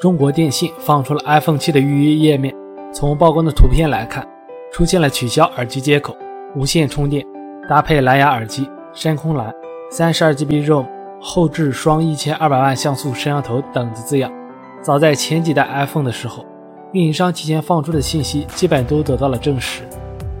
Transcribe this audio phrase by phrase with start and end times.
[0.00, 2.54] 中国电信放出了 iPhone 7的预约页面。
[2.90, 4.26] 从曝光的图片来看，
[4.72, 6.16] 出现了取消耳机接口、
[6.56, 7.22] 无线充电、
[7.68, 9.52] 搭配蓝牙耳机、深空蓝、
[9.92, 10.86] 32GB ROM、
[11.20, 14.32] 后置双1200万像素摄像头等的字样。
[14.82, 16.46] 早在前几代 iPhone 的时候，
[16.92, 19.82] 运营商提前放出的信息基本都得到了证实。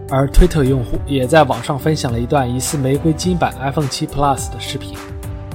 [0.08, 4.96] 而推特用户也在网上分享了一段疑似玫瑰金版 iPhone 7 Plus 的视频，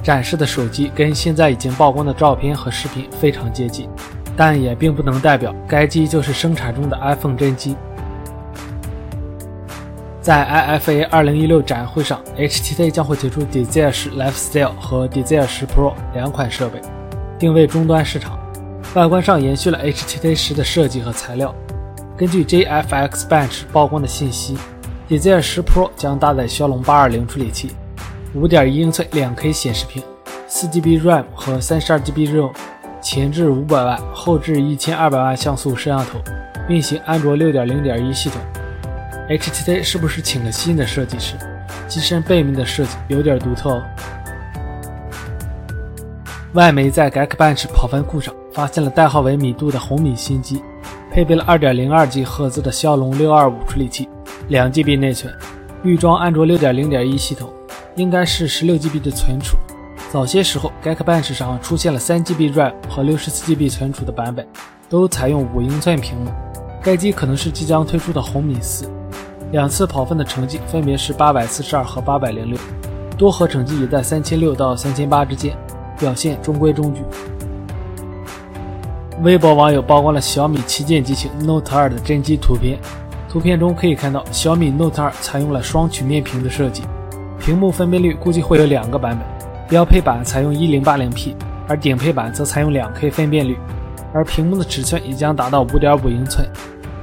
[0.06, 3.90] 展示的手机跟现在已经曝光的照片和视频非常接近，
[4.36, 7.74] 但也并不能代表该机就是生产中的 iPhone 真机。
[10.20, 16.80] 在 IFA 2016展会上，HTC 将会推出 Desire 10 Lifestyle 和 Desire 10 Pro 两款设备，
[17.36, 18.38] 定位终端市场，
[18.94, 21.52] 外观上延续了 HTC 10的设计和材料。
[22.16, 24.56] 根据 JFX Bench 曝光的信息
[25.08, 27.72] ，Desire 10 Pro 将搭载骁龙820处理器
[28.36, 30.02] ，5.1英寸 2K 显示屏
[30.48, 32.52] ，4GB RAM 和 32GB ROM，
[33.00, 36.20] 前置500万，后置1200万像素摄像头，
[36.68, 38.40] 运行安卓6.0.1系统。
[39.28, 41.34] HTC 是不是请了新的设计师？
[41.88, 43.82] 机身背面的设计有点独特哦。
[46.52, 50.62] 外媒在 Geekbench 跑分库上发现了代号为米度的红米新机。
[51.12, 54.06] 配备了 2.02G 赫兹的骁龙625处理器
[54.50, 55.32] ，2GB 内存，
[55.82, 57.50] 预装安卓6.0.1系统，
[57.96, 59.56] 应该是 16GB 的存储。
[60.12, 64.46] 早些时候，Geekbench 上出现了 3GB RAM 和 64GB 存储的版本，
[64.88, 66.30] 都采用5英寸屏幕。
[66.82, 68.88] 该机可能是即将推出的红米四。
[69.50, 72.58] 两次跑分的成绩分别是842和806，
[73.16, 75.56] 多核成绩也在3600到3800之间，
[75.98, 77.00] 表现中规中矩。
[79.22, 82.78] 微博网友曝光了小米旗舰机型 Note 2的真机图片，
[83.28, 86.82] 图片中可以看到小米 Note 2采用了双曲面屏的设计，
[87.46, 91.32] 屏幕分辨率估计会有两个版本，标配版采用 1080P，
[91.68, 93.56] 而顶配版则采用 2K 分辨率，
[94.12, 96.44] 而屏幕的尺寸也将达到5.5英寸。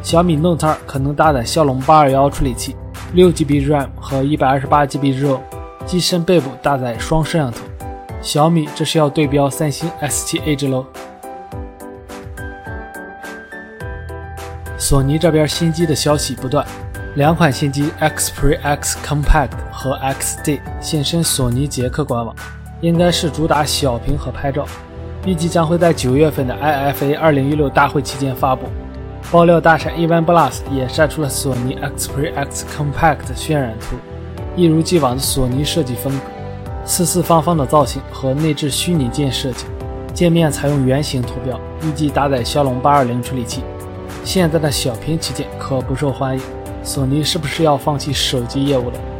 [0.01, 2.75] 小米 Note 2可能搭载骁龙821处理器
[3.15, 5.39] ，6GB RAM 和 128GB ROM，
[5.85, 7.59] 机身背部搭载双摄像头。
[8.21, 10.85] 小米这是要对标三星 S7 Edge 喽。
[14.77, 16.67] 索尼这边新机的消息不断，
[17.15, 22.35] 两款新机 xprix Compact 和 XZ 现身索尼捷克官网，
[22.81, 24.65] 应该是主打小屏和拍照，
[25.23, 28.65] 预计将会在九月份的 IFA 2016大会期间发布。
[29.31, 33.95] 爆料大厂 OnePlus 也晒出了索尼 xprix Compact 渲染图，
[34.55, 36.25] 一如既往的索尼设计风格，
[36.83, 39.65] 四四方方的造型和内置虚拟键设计，
[40.15, 43.61] 界面采用圆形图标，预计搭载骁龙820处理器。
[44.23, 46.41] 现在的小屏旗舰可不受欢迎，
[46.83, 49.12] 索尼是不是要放弃手机业务了？